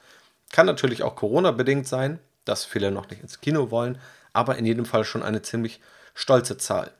Kann 0.52 0.66
natürlich 0.66 1.04
auch 1.04 1.16
Corona-bedingt 1.16 1.88
sein, 1.88 2.20
dass 2.46 2.66
viele 2.66 2.92
noch 2.92 3.10
nicht 3.10 3.22
ins 3.22 3.42
Kino 3.42 3.72
wollen, 3.72 3.98
aber 4.34 4.58
in 4.58 4.66
jedem 4.66 4.86
Fall 4.86 5.04
schon 5.04 5.24
eine 5.24 5.42
ziemlich 5.42 5.80
stolze 6.14 6.58
Zahl. 6.58 6.92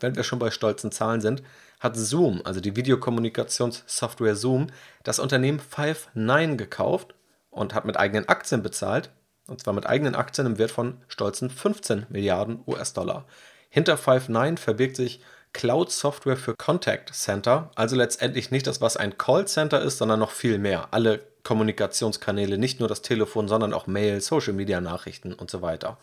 Wenn 0.00 0.16
wir 0.16 0.24
schon 0.24 0.38
bei 0.38 0.50
stolzen 0.50 0.92
Zahlen 0.92 1.20
sind, 1.20 1.42
hat 1.80 1.96
Zoom, 1.96 2.40
also 2.44 2.60
die 2.60 2.76
Videokommunikationssoftware 2.76 4.36
Zoom, 4.36 4.68
das 5.02 5.18
Unternehmen 5.18 5.60
Five9 5.60 6.56
gekauft 6.56 7.14
und 7.54 7.74
hat 7.74 7.84
mit 7.84 7.96
eigenen 7.96 8.28
Aktien 8.28 8.62
bezahlt, 8.62 9.10
und 9.46 9.60
zwar 9.60 9.74
mit 9.74 9.86
eigenen 9.86 10.14
Aktien 10.14 10.46
im 10.46 10.58
Wert 10.58 10.70
von 10.70 10.98
stolzen 11.08 11.50
15 11.50 12.06
Milliarden 12.08 12.62
US-Dollar. 12.66 13.24
Hinter 13.70 13.96
Five9 13.96 14.58
verbirgt 14.58 14.96
sich 14.96 15.20
Cloud-Software 15.52 16.36
für 16.36 16.54
Contact 16.54 17.14
Center, 17.14 17.70
also 17.74 17.96
letztendlich 17.96 18.50
nicht 18.50 18.66
das, 18.66 18.80
was 18.80 18.96
ein 18.96 19.16
Callcenter 19.18 19.80
ist, 19.80 19.98
sondern 19.98 20.18
noch 20.18 20.32
viel 20.32 20.58
mehr. 20.58 20.88
Alle 20.90 21.20
Kommunikationskanäle, 21.44 22.58
nicht 22.58 22.80
nur 22.80 22.88
das 22.88 23.02
Telefon, 23.02 23.48
sondern 23.48 23.72
auch 23.72 23.86
Mail, 23.86 24.20
Social-Media-Nachrichten 24.20 25.32
und 25.32 25.50
so 25.50 25.62
weiter. 25.62 25.98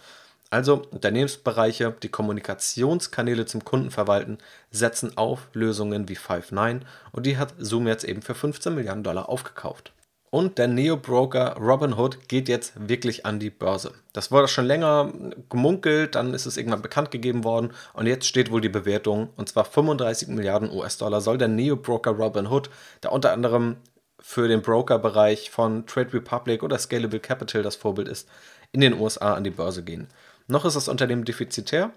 Also 0.50 0.84
Unternehmensbereiche, 0.92 1.96
die 2.04 2.10
Kommunikationskanäle 2.10 3.46
zum 3.46 3.64
Kunden 3.64 3.90
verwalten, 3.90 4.38
setzen 4.70 5.18
auf 5.18 5.48
Lösungen 5.54 6.10
wie 6.10 6.18
Five9 6.18 6.82
und 7.12 7.26
die 7.26 7.38
hat 7.38 7.54
Zoom 7.58 7.88
jetzt 7.88 8.04
eben 8.04 8.22
für 8.22 8.36
15 8.36 8.76
Milliarden 8.76 9.04
Dollar 9.04 9.30
aufgekauft. 9.30 9.94
Und 10.32 10.58
der 10.58 10.68
Neo-Broker 10.68 11.58
Robinhood 11.58 12.28
geht 12.30 12.50
jetzt 12.50 12.74
wirklich 12.88 13.26
an 13.26 13.40
die 13.40 13.50
Börse. 13.50 13.94
Das 14.14 14.32
wurde 14.32 14.48
schon 14.48 14.66
länger 14.66 15.12
gemunkelt, 15.50 16.16
dann 16.16 16.34
ist 16.34 16.46
es 16.46 16.58
irgendwann 16.58 16.82
bekannt 16.82 17.12
gegeben 17.12 17.44
worden 17.44 17.72
und 17.94 18.08
jetzt 18.08 18.26
steht 18.26 18.50
wohl 18.50 18.62
die 18.62 18.70
Bewertung 18.70 19.30
und 19.36 19.50
zwar 19.50 19.66
35 19.66 20.30
Milliarden 20.30 20.72
US-Dollar 20.72 21.22
soll 21.22 21.38
der 21.38 21.50
Neo-Broker 21.50 22.12
Robinhood, 22.12 22.70
der 23.04 23.12
unter 23.12 23.34
anderem 23.34 23.76
für 24.20 24.48
den 24.48 24.62
Broker-Bereich 24.62 25.52
von 25.52 25.86
Trade 25.86 26.14
Republic 26.14 26.64
oder 26.64 26.80
Scalable 26.80 27.20
Capital 27.20 27.62
das 27.62 27.76
Vorbild 27.76 28.08
ist, 28.08 28.30
in 28.72 28.80
den 28.82 29.00
USA 29.00 29.34
an 29.34 29.44
die 29.44 29.50
Börse 29.50 29.84
gehen. 29.84 30.08
Noch 30.48 30.64
ist 30.64 30.76
das 30.76 30.88
Unternehmen 30.88 31.26
defizitär, 31.26 31.92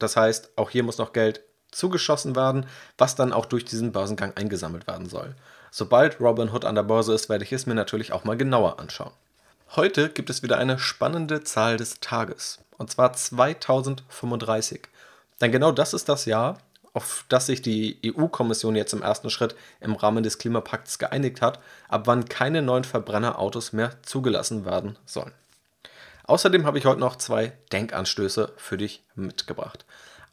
das 0.00 0.16
heißt, 0.16 0.50
auch 0.56 0.70
hier 0.70 0.82
muss 0.82 0.98
noch 0.98 1.12
Geld 1.12 1.42
zugeschossen 1.70 2.34
werden, 2.34 2.66
was 2.96 3.14
dann 3.14 3.32
auch 3.32 3.46
durch 3.46 3.64
diesen 3.64 3.92
Börsengang 3.92 4.32
eingesammelt 4.36 4.86
werden 4.88 5.08
soll. 5.08 5.34
Sobald 5.70 6.20
Robinhood 6.20 6.64
an 6.64 6.74
der 6.74 6.82
Börse 6.82 7.14
ist, 7.14 7.28
werde 7.28 7.44
ich 7.44 7.52
es 7.52 7.66
mir 7.66 7.74
natürlich 7.74 8.12
auch 8.12 8.24
mal 8.24 8.36
genauer 8.36 8.78
anschauen. 8.80 9.12
Heute 9.76 10.08
gibt 10.08 10.30
es 10.30 10.42
wieder 10.42 10.58
eine 10.58 10.78
spannende 10.78 11.44
Zahl 11.44 11.76
des 11.76 12.00
Tages, 12.00 12.58
und 12.78 12.90
zwar 12.90 13.12
2035. 13.12 14.82
Denn 15.40 15.52
genau 15.52 15.72
das 15.72 15.92
ist 15.92 16.08
das 16.08 16.24
Jahr, 16.24 16.58
auf 16.94 17.24
das 17.28 17.46
sich 17.46 17.62
die 17.62 17.98
EU-Kommission 18.04 18.74
jetzt 18.74 18.92
im 18.92 19.02
ersten 19.02 19.30
Schritt 19.30 19.54
im 19.80 19.94
Rahmen 19.94 20.24
des 20.24 20.38
Klimapakts 20.38 20.98
geeinigt 20.98 21.42
hat, 21.42 21.60
ab 21.88 22.02
wann 22.06 22.28
keine 22.28 22.62
neuen 22.62 22.84
Verbrennerautos 22.84 23.72
mehr 23.72 24.02
zugelassen 24.02 24.64
werden 24.64 24.96
sollen. 25.04 25.32
Außerdem 26.24 26.66
habe 26.66 26.78
ich 26.78 26.86
heute 26.86 27.00
noch 27.00 27.16
zwei 27.16 27.52
Denkanstöße 27.72 28.52
für 28.56 28.76
dich 28.76 29.04
mitgebracht. 29.14 29.84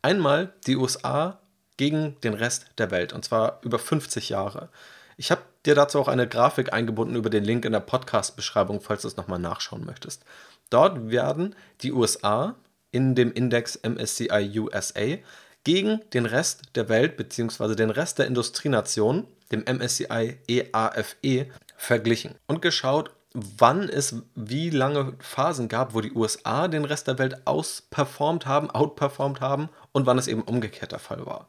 Einmal 0.01 0.53
die 0.65 0.75
USA 0.75 1.39
gegen 1.77 2.19
den 2.21 2.33
Rest 2.33 2.67
der 2.77 2.91
Welt, 2.91 3.13
und 3.13 3.23
zwar 3.25 3.59
über 3.61 3.79
50 3.79 4.29
Jahre. 4.29 4.69
Ich 5.17 5.31
habe 5.31 5.41
dir 5.65 5.75
dazu 5.75 5.99
auch 5.99 6.07
eine 6.07 6.27
Grafik 6.27 6.73
eingebunden 6.73 7.15
über 7.15 7.29
den 7.29 7.43
Link 7.43 7.65
in 7.65 7.71
der 7.71 7.79
Podcast-Beschreibung, 7.79 8.81
falls 8.81 9.03
du 9.03 9.07
es 9.07 9.17
nochmal 9.17 9.39
nachschauen 9.39 9.85
möchtest. 9.85 10.23
Dort 10.69 11.09
werden 11.09 11.55
die 11.81 11.93
USA 11.93 12.55
in 12.91 13.15
dem 13.15 13.31
Index 13.31 13.79
MSCI 13.81 14.59
USA 14.59 15.17
gegen 15.63 16.01
den 16.13 16.25
Rest 16.25 16.63
der 16.75 16.89
Welt 16.89 17.17
bzw. 17.17 17.75
den 17.75 17.89
Rest 17.89 18.19
der 18.19 18.27
Industrienationen, 18.27 19.25
dem 19.51 19.63
MSCI 19.63 20.37
EAFE, 20.47 21.47
verglichen 21.77 22.35
und 22.47 22.61
geschaut, 22.61 23.11
wann 23.33 23.89
es 23.89 24.23
wie 24.33 24.69
lange 24.69 25.13
Phasen 25.19 25.67
gab, 25.67 25.93
wo 25.93 26.01
die 26.01 26.13
USA 26.13 26.67
den 26.67 26.85
Rest 26.85 27.07
der 27.07 27.19
Welt 27.19 27.45
ausperformt 27.45 28.45
haben, 28.45 28.71
outperformt 28.71 29.41
haben 29.41 29.69
und 29.91 30.05
wann 30.05 30.17
es 30.17 30.27
eben 30.27 30.41
umgekehrt 30.41 30.93
der 30.93 30.99
Fall 30.99 31.25
war. 31.25 31.47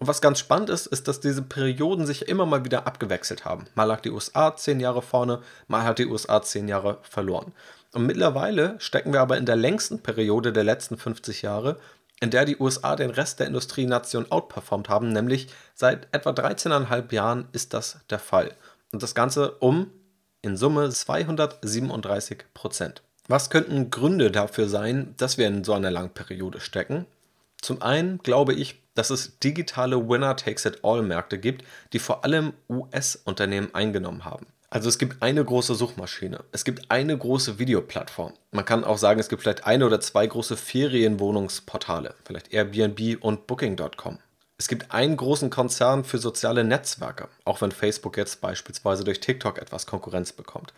Und 0.00 0.06
was 0.06 0.22
ganz 0.22 0.38
spannend 0.38 0.70
ist, 0.70 0.86
ist, 0.86 1.08
dass 1.08 1.20
diese 1.20 1.42
Perioden 1.42 2.06
sich 2.06 2.26
immer 2.26 2.46
mal 2.46 2.64
wieder 2.64 2.86
abgewechselt 2.86 3.44
haben. 3.44 3.66
Mal 3.74 3.84
lag 3.84 4.00
die 4.00 4.10
USA 4.10 4.56
zehn 4.56 4.80
Jahre 4.80 5.02
vorne, 5.02 5.42
mal 5.68 5.84
hat 5.84 5.98
die 5.98 6.06
USA 6.06 6.40
zehn 6.40 6.68
Jahre 6.68 6.98
verloren. 7.02 7.52
Und 7.92 8.06
mittlerweile 8.06 8.76
stecken 8.80 9.12
wir 9.12 9.20
aber 9.20 9.36
in 9.36 9.44
der 9.44 9.56
längsten 9.56 10.02
Periode 10.02 10.54
der 10.54 10.64
letzten 10.64 10.96
50 10.96 11.42
Jahre, 11.42 11.78
in 12.18 12.30
der 12.30 12.46
die 12.46 12.56
USA 12.58 12.96
den 12.96 13.10
Rest 13.10 13.40
der 13.40 13.46
Industrienation 13.46 14.30
outperformt 14.30 14.88
haben, 14.88 15.12
nämlich 15.12 15.48
seit 15.74 16.08
etwa 16.12 16.30
13,5 16.30 17.12
Jahren 17.12 17.48
ist 17.52 17.74
das 17.74 17.98
der 18.08 18.18
Fall. 18.18 18.54
Und 18.92 19.02
das 19.02 19.14
Ganze 19.14 19.52
um 19.58 19.90
in 20.40 20.56
Summe 20.56 20.88
237 20.88 22.44
Prozent. 22.54 23.02
Was 23.28 23.50
könnten 23.50 23.90
Gründe 23.90 24.30
dafür 24.30 24.66
sein, 24.66 25.14
dass 25.18 25.36
wir 25.36 25.46
in 25.46 25.62
so 25.62 25.74
einer 25.74 25.90
langen 25.90 26.14
Periode 26.14 26.60
stecken? 26.60 27.04
Zum 27.60 27.82
einen 27.82 28.18
glaube 28.18 28.54
ich, 28.54 28.79
dass 28.94 29.10
es 29.10 29.38
digitale 29.38 30.08
Winner-Takes-it-all-Märkte 30.08 31.38
gibt, 31.38 31.64
die 31.92 31.98
vor 31.98 32.24
allem 32.24 32.52
US-Unternehmen 32.68 33.74
eingenommen 33.74 34.24
haben. 34.24 34.46
Also 34.72 34.88
es 34.88 34.98
gibt 34.98 35.20
eine 35.20 35.44
große 35.44 35.74
Suchmaschine, 35.74 36.44
es 36.52 36.64
gibt 36.64 36.92
eine 36.92 37.18
große 37.18 37.58
Videoplattform. 37.58 38.34
Man 38.52 38.64
kann 38.64 38.84
auch 38.84 38.98
sagen, 38.98 39.18
es 39.18 39.28
gibt 39.28 39.42
vielleicht 39.42 39.66
eine 39.66 39.84
oder 39.84 40.00
zwei 40.00 40.26
große 40.26 40.56
Ferienwohnungsportale, 40.56 42.14
vielleicht 42.24 42.52
Airbnb 42.52 43.18
und 43.20 43.48
Booking.com. 43.48 44.18
Es 44.58 44.68
gibt 44.68 44.92
einen 44.92 45.16
großen 45.16 45.50
Konzern 45.50 46.04
für 46.04 46.18
soziale 46.18 46.62
Netzwerke, 46.62 47.28
auch 47.44 47.60
wenn 47.62 47.72
Facebook 47.72 48.16
jetzt 48.16 48.40
beispielsweise 48.40 49.04
durch 49.04 49.18
TikTok 49.18 49.58
etwas 49.58 49.86
Konkurrenz 49.86 50.32
bekommt. 50.32 50.72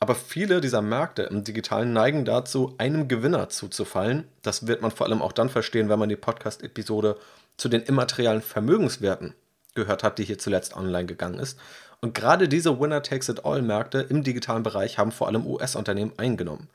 Aber 0.00 0.14
viele 0.14 0.60
dieser 0.60 0.82
Märkte 0.82 1.22
im 1.22 1.42
Digitalen 1.42 1.92
neigen 1.92 2.24
dazu, 2.24 2.74
einem 2.78 3.08
Gewinner 3.08 3.48
zuzufallen. 3.48 4.28
Das 4.42 4.66
wird 4.66 4.82
man 4.82 4.90
vor 4.90 5.06
allem 5.06 5.22
auch 5.22 5.32
dann 5.32 5.48
verstehen, 5.48 5.88
wenn 5.88 5.98
man 5.98 6.08
die 6.08 6.16
Podcast-Episode 6.16 7.16
zu 7.58 7.68
den 7.68 7.82
immaterialen 7.82 8.40
Vermögenswerten 8.40 9.34
gehört 9.74 10.02
hat, 10.02 10.18
die 10.18 10.24
hier 10.24 10.38
zuletzt 10.38 10.74
online 10.74 11.06
gegangen 11.06 11.38
ist. 11.38 11.58
Und 12.00 12.14
gerade 12.14 12.48
diese 12.48 12.80
Winner-Takes-it-all-Märkte 12.80 14.00
im 14.00 14.22
digitalen 14.22 14.62
Bereich 14.62 14.98
haben 14.98 15.12
vor 15.12 15.26
allem 15.26 15.46
US-Unternehmen 15.46 16.12
eingenommen. 16.16 16.70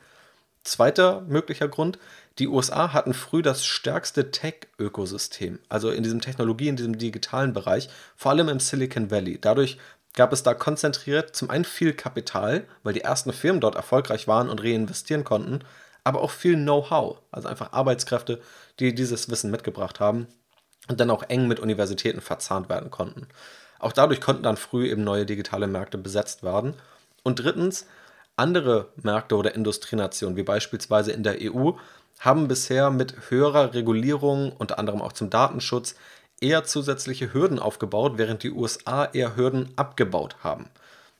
Zweiter 0.63 1.21
möglicher 1.21 1.67
Grund, 1.67 1.97
die 2.39 2.47
USA 2.47 2.93
hatten 2.93 3.13
früh 3.13 3.41
das 3.41 3.65
stärkste 3.65 4.31
Tech-Ökosystem, 4.31 5.59
also 5.69 5.89
in 5.91 6.03
diesem 6.03 6.21
Technologie, 6.21 6.69
in 6.69 6.75
diesem 6.75 6.97
digitalen 6.97 7.53
Bereich, 7.53 7.89
vor 8.15 8.31
allem 8.31 8.49
im 8.49 8.59
Silicon 8.59 9.11
Valley. 9.11 9.39
Dadurch 9.39 9.77
gab 10.13 10.31
es 10.31 10.43
da 10.43 10.53
konzentriert 10.53 11.35
zum 11.35 11.49
einen 11.49 11.65
viel 11.65 11.93
Kapital, 11.93 12.65
weil 12.83 12.93
die 12.93 13.01
ersten 13.01 13.33
Firmen 13.33 13.61
dort 13.61 13.75
erfolgreich 13.75 14.27
waren 14.27 14.49
und 14.49 14.63
reinvestieren 14.63 15.23
konnten, 15.23 15.59
aber 16.05 16.21
auch 16.21 16.31
viel 16.31 16.55
Know-how, 16.55 17.19
also 17.31 17.47
einfach 17.47 17.73
Arbeitskräfte, 17.73 18.41
die 18.79 18.95
dieses 18.95 19.29
Wissen 19.29 19.51
mitgebracht 19.51 19.99
haben 19.99 20.27
und 20.87 20.99
dann 20.99 21.09
auch 21.09 21.23
eng 21.23 21.47
mit 21.47 21.59
Universitäten 21.59 22.21
verzahnt 22.21 22.69
werden 22.69 22.91
konnten. 22.91 23.27
Auch 23.79 23.91
dadurch 23.91 24.21
konnten 24.21 24.43
dann 24.43 24.57
früh 24.57 24.87
eben 24.89 25.03
neue 25.03 25.25
digitale 25.25 25.67
Märkte 25.67 25.97
besetzt 25.97 26.43
werden. 26.43 26.73
Und 27.23 27.39
drittens, 27.39 27.85
andere 28.35 28.87
Märkte 28.95 29.35
oder 29.35 29.55
Industrienationen, 29.55 30.37
wie 30.37 30.43
beispielsweise 30.43 31.11
in 31.11 31.23
der 31.23 31.37
EU, 31.41 31.71
haben 32.19 32.47
bisher 32.47 32.89
mit 32.89 33.29
höherer 33.29 33.73
Regulierung, 33.73 34.53
unter 34.53 34.79
anderem 34.79 35.01
auch 35.01 35.13
zum 35.13 35.29
Datenschutz, 35.29 35.95
eher 36.39 36.63
zusätzliche 36.63 37.33
Hürden 37.33 37.59
aufgebaut, 37.59 38.13
während 38.17 38.43
die 38.43 38.51
USA 38.51 39.05
eher 39.05 39.35
Hürden 39.35 39.71
abgebaut 39.75 40.37
haben. 40.43 40.69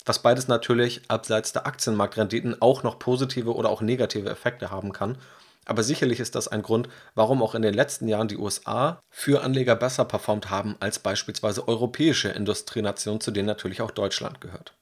Was 0.06 0.20
beides 0.20 0.48
natürlich 0.48 1.02
abseits 1.08 1.54
der 1.54 1.66
Aktienmarktrenditen 1.66 2.62
auch 2.62 2.84
noch 2.84 3.00
positive 3.00 3.56
oder 3.56 3.70
auch 3.70 3.82
negative 3.82 4.30
Effekte 4.30 4.70
haben 4.70 4.92
kann. 4.92 5.18
Aber 5.66 5.84
sicherlich 5.84 6.20
ist 6.20 6.36
das 6.36 6.48
ein 6.48 6.62
Grund, 6.62 6.90
warum 7.16 7.42
auch 7.42 7.56
in 7.56 7.62
den 7.62 7.74
letzten 7.74 8.08
Jahren 8.08 8.28
die 8.28 8.38
USA 8.38 9.02
für 9.10 9.44
Anleger 9.44 9.76
besser 9.76 10.06
performt 10.06 10.50
haben 10.50 10.76
als 10.80 11.00
beispielsweise 11.00 11.68
europäische 11.68 12.30
Industrienationen, 12.30 13.22
zu 13.22 13.32
denen 13.32 13.48
natürlich 13.48 13.82
auch 13.82 13.92
Deutschland 13.92 14.42
gehört. 14.42 14.74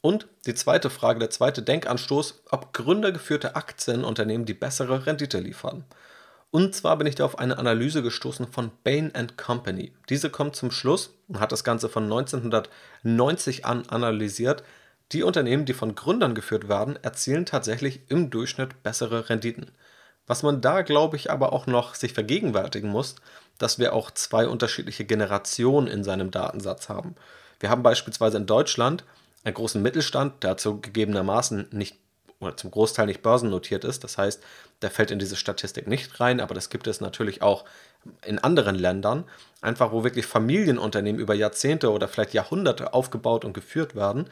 Und 0.00 0.28
die 0.46 0.54
zweite 0.54 0.88
Frage, 0.88 1.18
der 1.18 1.30
zweite 1.30 1.62
Denkanstoß, 1.62 2.42
ob 2.50 2.72
gründergeführte 2.72 3.56
Aktienunternehmen 3.56 4.46
die 4.46 4.54
bessere 4.54 5.06
Rendite 5.06 5.40
liefern. 5.40 5.84
Und 6.50 6.74
zwar 6.74 6.96
bin 6.96 7.06
ich 7.06 7.16
da 7.16 7.24
auf 7.24 7.38
eine 7.38 7.58
Analyse 7.58 8.02
gestoßen 8.02 8.46
von 8.46 8.70
Bain 8.84 9.12
Company. 9.36 9.92
Diese 10.08 10.30
kommt 10.30 10.56
zum 10.56 10.70
Schluss 10.70 11.10
und 11.28 11.40
hat 11.40 11.52
das 11.52 11.64
Ganze 11.64 11.88
von 11.88 12.04
1990 12.04 13.66
an 13.66 13.86
analysiert. 13.88 14.62
Die 15.12 15.22
Unternehmen, 15.22 15.66
die 15.66 15.74
von 15.74 15.94
Gründern 15.94 16.34
geführt 16.34 16.68
werden, 16.68 16.96
erzielen 17.02 17.46
tatsächlich 17.46 18.00
im 18.08 18.30
Durchschnitt 18.30 18.82
bessere 18.82 19.28
Renditen. 19.28 19.70
Was 20.26 20.42
man 20.42 20.60
da, 20.60 20.82
glaube 20.82 21.16
ich, 21.16 21.30
aber 21.30 21.52
auch 21.52 21.66
noch 21.66 21.94
sich 21.94 22.12
vergegenwärtigen 22.12 22.90
muss, 22.90 23.16
dass 23.58 23.78
wir 23.78 23.92
auch 23.92 24.10
zwei 24.10 24.48
unterschiedliche 24.48 25.04
Generationen 25.04 25.86
in 25.86 26.04
seinem 26.04 26.30
Datensatz 26.30 26.88
haben. 26.88 27.14
Wir 27.60 27.70
haben 27.70 27.82
beispielsweise 27.82 28.36
in 28.36 28.46
Deutschland 28.46 29.04
einen 29.44 29.54
großen 29.54 29.80
Mittelstand, 29.80 30.42
der 30.42 30.56
zugegebenermaßen 30.56 31.68
nicht 31.70 31.96
oder 32.38 32.56
zum 32.56 32.70
Großteil 32.70 33.06
nicht 33.06 33.22
börsennotiert 33.22 33.84
ist. 33.84 34.04
Das 34.04 34.18
heißt, 34.18 34.42
der 34.82 34.90
fällt 34.90 35.10
in 35.10 35.18
diese 35.18 35.36
Statistik 35.36 35.86
nicht 35.86 36.20
rein, 36.20 36.40
aber 36.40 36.54
das 36.54 36.68
gibt 36.68 36.86
es 36.86 37.00
natürlich 37.00 37.40
auch 37.42 37.64
in 38.24 38.38
anderen 38.38 38.76
Ländern, 38.76 39.24
einfach 39.62 39.90
wo 39.92 40.04
wirklich 40.04 40.26
Familienunternehmen 40.26 41.20
über 41.20 41.34
Jahrzehnte 41.34 41.90
oder 41.90 42.08
vielleicht 42.08 42.34
Jahrhunderte 42.34 42.92
aufgebaut 42.92 43.44
und 43.44 43.54
geführt 43.54 43.94
werden. 43.94 44.28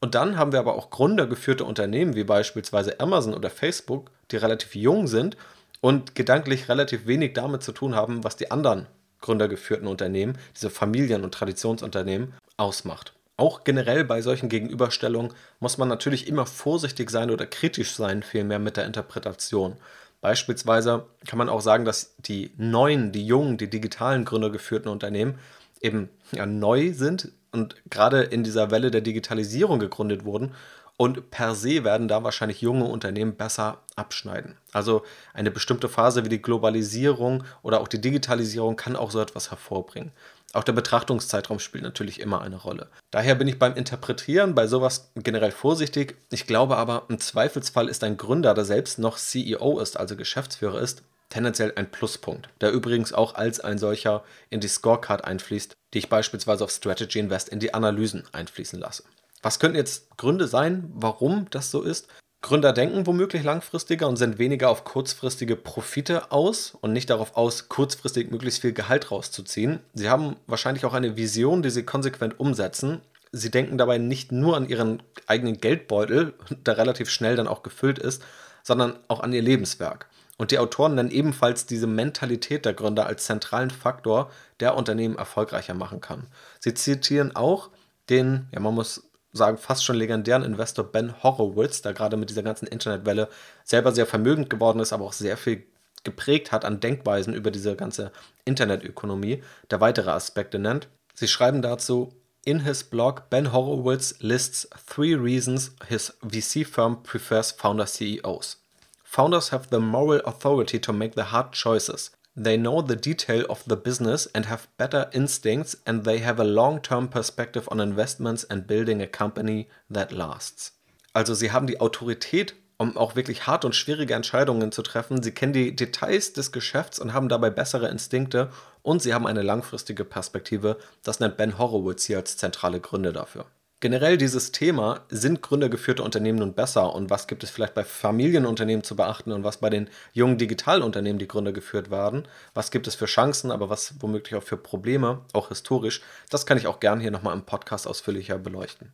Und 0.00 0.14
dann 0.14 0.38
haben 0.38 0.52
wir 0.52 0.60
aber 0.60 0.76
auch 0.76 0.90
gründergeführte 0.90 1.64
Unternehmen 1.64 2.14
wie 2.14 2.24
beispielsweise 2.24 3.00
Amazon 3.00 3.34
oder 3.34 3.50
Facebook, 3.50 4.10
die 4.30 4.36
relativ 4.36 4.74
jung 4.74 5.06
sind 5.08 5.36
und 5.80 6.14
gedanklich 6.14 6.68
relativ 6.68 7.06
wenig 7.06 7.34
damit 7.34 7.62
zu 7.62 7.72
tun 7.72 7.94
haben, 7.94 8.22
was 8.22 8.36
die 8.36 8.50
anderen 8.50 8.86
gründergeführten 9.20 9.88
Unternehmen, 9.88 10.38
diese 10.54 10.70
Familien- 10.70 11.24
und 11.24 11.34
Traditionsunternehmen, 11.34 12.34
ausmacht. 12.56 13.14
Auch 13.36 13.64
generell 13.64 14.04
bei 14.04 14.20
solchen 14.20 14.48
Gegenüberstellungen 14.48 15.32
muss 15.60 15.78
man 15.78 15.88
natürlich 15.88 16.28
immer 16.28 16.46
vorsichtig 16.46 17.10
sein 17.10 17.30
oder 17.30 17.46
kritisch 17.46 17.94
sein, 17.94 18.22
vielmehr 18.22 18.58
mit 18.58 18.76
der 18.76 18.86
Interpretation. 18.86 19.76
Beispielsweise 20.20 21.06
kann 21.26 21.38
man 21.38 21.48
auch 21.48 21.60
sagen, 21.60 21.84
dass 21.84 22.16
die 22.18 22.52
neuen, 22.56 23.12
die 23.12 23.24
jungen, 23.24 23.56
die 23.56 23.70
digitalen 23.70 24.24
gründergeführten 24.24 24.90
Unternehmen 24.90 25.38
eben 25.80 26.08
ja, 26.32 26.46
neu 26.46 26.92
sind 26.92 27.30
und 27.52 27.76
gerade 27.90 28.22
in 28.22 28.44
dieser 28.44 28.70
Welle 28.70 28.90
der 28.90 29.00
Digitalisierung 29.00 29.78
gegründet 29.78 30.24
wurden 30.24 30.54
und 30.98 31.30
per 31.30 31.54
se 31.54 31.84
werden 31.84 32.08
da 32.08 32.24
wahrscheinlich 32.24 32.60
junge 32.60 32.84
Unternehmen 32.84 33.36
besser 33.36 33.78
abschneiden. 33.94 34.56
Also 34.72 35.04
eine 35.32 35.52
bestimmte 35.52 35.88
Phase 35.88 36.24
wie 36.24 36.28
die 36.28 36.42
Globalisierung 36.42 37.44
oder 37.62 37.80
auch 37.80 37.88
die 37.88 38.00
Digitalisierung 38.00 38.74
kann 38.74 38.96
auch 38.96 39.12
so 39.12 39.20
etwas 39.20 39.50
hervorbringen. 39.50 40.10
Auch 40.54 40.64
der 40.64 40.72
Betrachtungszeitraum 40.72 41.60
spielt 41.60 41.84
natürlich 41.84 42.20
immer 42.20 42.40
eine 42.40 42.56
Rolle. 42.56 42.88
Daher 43.12 43.36
bin 43.36 43.46
ich 43.46 43.60
beim 43.60 43.74
Interpretieren 43.76 44.56
bei 44.56 44.66
sowas 44.66 45.12
generell 45.14 45.52
vorsichtig. 45.52 46.16
Ich 46.30 46.46
glaube 46.46 46.76
aber, 46.76 47.04
im 47.08 47.20
Zweifelsfall 47.20 47.88
ist 47.88 48.02
ein 48.02 48.16
Gründer, 48.16 48.54
der 48.54 48.64
selbst 48.64 48.98
noch 48.98 49.18
CEO 49.18 49.78
ist, 49.78 49.98
also 49.98 50.16
Geschäftsführer 50.16 50.80
ist, 50.80 51.02
tendenziell 51.28 51.72
ein 51.76 51.90
Pluspunkt, 51.90 52.48
der 52.60 52.72
übrigens 52.72 53.12
auch 53.12 53.34
als 53.34 53.60
ein 53.60 53.78
solcher 53.78 54.24
in 54.50 54.60
die 54.60 54.68
Scorecard 54.68 55.24
einfließt, 55.24 55.74
die 55.94 55.98
ich 55.98 56.08
beispielsweise 56.08 56.64
auf 56.64 56.70
Strategy 56.70 57.18
Invest 57.18 57.48
in 57.48 57.60
die 57.60 57.74
Analysen 57.74 58.24
einfließen 58.32 58.78
lasse. 58.78 59.04
Was 59.42 59.58
könnten 59.58 59.76
jetzt 59.76 60.16
Gründe 60.16 60.48
sein, 60.48 60.90
warum 60.94 61.46
das 61.50 61.70
so 61.70 61.82
ist? 61.82 62.08
Gründer 62.40 62.72
denken 62.72 63.06
womöglich 63.06 63.42
langfristiger 63.42 64.06
und 64.08 64.16
sind 64.16 64.38
weniger 64.38 64.70
auf 64.70 64.84
kurzfristige 64.84 65.56
Profite 65.56 66.30
aus 66.30 66.76
und 66.80 66.92
nicht 66.92 67.10
darauf 67.10 67.36
aus, 67.36 67.68
kurzfristig 67.68 68.30
möglichst 68.30 68.60
viel 68.60 68.72
Gehalt 68.72 69.10
rauszuziehen. 69.10 69.80
Sie 69.92 70.08
haben 70.08 70.36
wahrscheinlich 70.46 70.84
auch 70.84 70.94
eine 70.94 71.16
Vision, 71.16 71.62
die 71.62 71.70
sie 71.70 71.82
konsequent 71.82 72.38
umsetzen. 72.38 73.00
Sie 73.32 73.50
denken 73.50 73.76
dabei 73.76 73.98
nicht 73.98 74.30
nur 74.30 74.56
an 74.56 74.68
ihren 74.68 75.02
eigenen 75.26 75.58
Geldbeutel, 75.58 76.34
der 76.50 76.78
relativ 76.78 77.10
schnell 77.10 77.34
dann 77.34 77.48
auch 77.48 77.62
gefüllt 77.62 77.98
ist, 77.98 78.22
sondern 78.62 78.98
auch 79.08 79.20
an 79.20 79.32
ihr 79.32 79.42
Lebenswerk. 79.42 80.08
Und 80.38 80.52
die 80.52 80.58
Autoren 80.58 80.94
nennen 80.94 81.10
ebenfalls 81.10 81.66
diese 81.66 81.88
Mentalität 81.88 82.64
der 82.64 82.72
Gründer 82.72 83.06
als 83.06 83.24
zentralen 83.24 83.70
Faktor, 83.70 84.30
der 84.60 84.76
Unternehmen 84.76 85.18
erfolgreicher 85.18 85.74
machen 85.74 86.00
kann. 86.00 86.28
Sie 86.60 86.74
zitieren 86.74 87.34
auch 87.36 87.70
den, 88.08 88.48
ja, 88.52 88.60
man 88.60 88.74
muss 88.74 89.02
sagen, 89.32 89.58
fast 89.58 89.84
schon 89.84 89.96
legendären 89.96 90.44
Investor 90.44 90.84
Ben 90.84 91.22
Horowitz, 91.22 91.82
der 91.82 91.92
gerade 91.92 92.16
mit 92.16 92.30
dieser 92.30 92.42
ganzen 92.42 92.66
Internetwelle 92.66 93.28
selber 93.64 93.92
sehr 93.92 94.06
vermögend 94.06 94.48
geworden 94.48 94.80
ist, 94.80 94.92
aber 94.92 95.04
auch 95.04 95.12
sehr 95.12 95.36
viel 95.36 95.64
geprägt 96.04 96.52
hat 96.52 96.64
an 96.64 96.80
Denkweisen 96.80 97.34
über 97.34 97.50
diese 97.50 97.76
ganze 97.76 98.12
Internetökonomie, 98.44 99.42
der 99.70 99.80
weitere 99.80 100.10
Aspekte 100.10 100.58
nennt. 100.58 100.88
Sie 101.14 101.28
schreiben 101.28 101.62
dazu, 101.62 102.14
in 102.44 102.60
his 102.60 102.84
blog, 102.84 103.28
Ben 103.28 103.52
Horowitz 103.52 104.14
lists 104.20 104.68
three 104.86 105.14
reasons 105.14 105.72
his 105.86 106.16
VC 106.22 106.64
firm 106.64 107.02
prefers 107.02 107.50
founder 107.52 107.86
CEOs. 107.86 108.62
Founders 109.10 109.48
have 109.48 109.70
the 109.70 109.80
moral 109.80 110.20
authority 110.26 110.78
to 110.78 110.92
make 110.92 111.14
the 111.14 111.32
hard 111.32 111.52
choices. 111.52 112.10
They 112.36 112.58
know 112.58 112.82
the 112.82 112.94
detail 112.94 113.46
of 113.48 113.64
the 113.66 113.74
business 113.74 114.26
and 114.34 114.44
have 114.44 114.68
better 114.76 115.08
instincts, 115.12 115.78
and 115.86 116.04
they 116.04 116.18
have 116.18 116.38
a 116.38 116.44
long 116.44 116.82
term 116.82 117.08
perspective 117.08 117.66
on 117.70 117.80
investments 117.80 118.44
and 118.44 118.66
building 118.66 119.00
a 119.00 119.06
company 119.06 119.66
that 119.90 120.12
lasts. 120.12 120.72
Also, 121.14 121.32
sie 121.32 121.50
haben 121.52 121.66
die 121.66 121.80
Autorität, 121.80 122.54
um 122.76 122.98
auch 122.98 123.16
wirklich 123.16 123.46
harte 123.46 123.66
und 123.66 123.72
schwierige 123.72 124.12
Entscheidungen 124.12 124.72
zu 124.72 124.82
treffen. 124.82 125.22
Sie 125.22 125.32
kennen 125.32 125.54
die 125.54 125.74
Details 125.74 126.34
des 126.34 126.52
Geschäfts 126.52 126.98
und 126.98 127.14
haben 127.14 127.30
dabei 127.30 127.48
bessere 127.48 127.88
Instinkte 127.88 128.50
und 128.82 129.00
sie 129.00 129.14
haben 129.14 129.26
eine 129.26 129.42
langfristige 129.42 130.04
Perspektive. 130.04 130.76
Das 131.02 131.18
nennt 131.18 131.38
Ben 131.38 131.56
Horowitz 131.56 132.04
hier 132.04 132.18
als 132.18 132.36
zentrale 132.36 132.78
Gründe 132.78 133.14
dafür. 133.14 133.46
Generell 133.80 134.18
dieses 134.18 134.50
Thema, 134.50 135.02
sind 135.08 135.40
gründergeführte 135.40 136.02
Unternehmen 136.02 136.40
nun 136.40 136.52
besser? 136.52 136.92
Und 136.92 137.10
was 137.10 137.28
gibt 137.28 137.44
es 137.44 137.50
vielleicht 137.50 137.74
bei 137.74 137.84
Familienunternehmen 137.84 138.82
zu 138.82 138.96
beachten? 138.96 139.30
Und 139.30 139.44
was 139.44 139.58
bei 139.58 139.70
den 139.70 139.88
jungen 140.12 140.36
Digitalunternehmen, 140.36 141.20
die 141.20 141.28
Gründer 141.28 141.52
geführt 141.52 141.88
werden, 141.88 142.26
was 142.54 142.72
gibt 142.72 142.88
es 142.88 142.96
für 142.96 143.06
Chancen, 143.06 143.52
aber 143.52 143.70
was 143.70 143.94
womöglich 144.00 144.34
auch 144.34 144.42
für 144.42 144.56
Probleme, 144.56 145.20
auch 145.32 145.48
historisch, 145.48 146.02
das 146.28 146.44
kann 146.44 146.58
ich 146.58 146.66
auch 146.66 146.80
gern 146.80 146.98
hier 146.98 147.12
nochmal 147.12 147.34
im 147.34 147.44
Podcast 147.44 147.86
ausführlicher 147.86 148.36
beleuchten. 148.36 148.92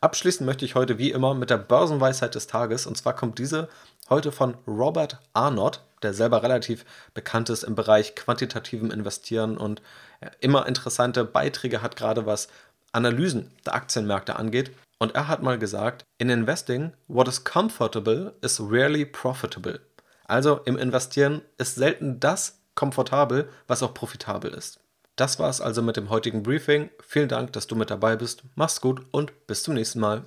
Abschließen 0.00 0.46
möchte 0.46 0.64
ich 0.64 0.76
heute 0.76 0.98
wie 0.98 1.10
immer 1.10 1.34
mit 1.34 1.50
der 1.50 1.56
Börsenweisheit 1.56 2.36
des 2.36 2.46
Tages 2.46 2.86
und 2.86 2.96
zwar 2.96 3.16
kommt 3.16 3.38
diese 3.38 3.68
heute 4.10 4.32
von 4.32 4.54
Robert 4.66 5.18
Arnott, 5.32 5.80
der 6.02 6.12
selber 6.12 6.42
relativ 6.42 6.84
bekannt 7.14 7.48
ist 7.48 7.62
im 7.62 7.74
Bereich 7.74 8.14
quantitativem 8.14 8.90
Investieren 8.90 9.56
und 9.56 9.80
immer 10.40 10.66
interessante 10.66 11.24
Beiträge 11.24 11.80
hat, 11.80 11.96
gerade 11.96 12.26
was 12.26 12.48
Analysen 12.94 13.50
der 13.66 13.74
Aktienmärkte 13.74 14.36
angeht. 14.36 14.72
Und 14.98 15.14
er 15.14 15.28
hat 15.28 15.42
mal 15.42 15.58
gesagt, 15.58 16.04
in 16.18 16.30
Investing, 16.30 16.92
what 17.08 17.28
is 17.28 17.44
comfortable 17.44 18.34
is 18.40 18.60
rarely 18.60 19.04
profitable. 19.04 19.80
Also 20.26 20.60
im 20.64 20.78
Investieren 20.78 21.42
ist 21.58 21.74
selten 21.74 22.20
das 22.20 22.60
komfortabel, 22.74 23.48
was 23.66 23.82
auch 23.82 23.94
profitabel 23.94 24.52
ist. 24.52 24.80
Das 25.16 25.38
war 25.38 25.48
es 25.48 25.60
also 25.60 25.82
mit 25.82 25.96
dem 25.96 26.10
heutigen 26.10 26.42
Briefing. 26.42 26.90
Vielen 27.00 27.28
Dank, 27.28 27.52
dass 27.52 27.66
du 27.66 27.76
mit 27.76 27.90
dabei 27.90 28.16
bist. 28.16 28.42
Mach's 28.56 28.80
gut 28.80 29.06
und 29.12 29.46
bis 29.46 29.62
zum 29.62 29.74
nächsten 29.74 30.00
Mal. 30.00 30.24